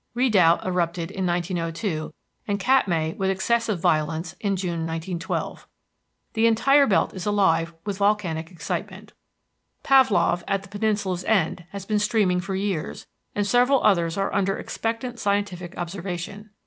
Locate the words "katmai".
2.59-3.13